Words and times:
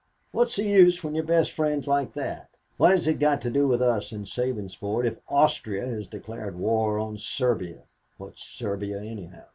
What's 0.31 0.55
the 0.55 0.63
use 0.63 1.03
when 1.03 1.13
your 1.13 1.23
best 1.23 1.51
friend's 1.51 1.85
like 1.85 2.13
that? 2.13 2.49
What 2.77 2.89
has 2.89 3.07
it 3.07 3.19
got 3.19 3.39
to 3.41 3.51
do 3.51 3.67
with 3.67 3.83
us 3.83 4.11
in 4.11 4.23
Sabinsport 4.23 5.05
if 5.05 5.19
Austria 5.29 5.85
has 5.85 6.07
declared 6.07 6.57
war 6.57 6.97
on 6.97 7.19
Serbia 7.19 7.83
what's 8.17 8.43
Serbia 8.43 8.99
anyhow? 8.99 9.45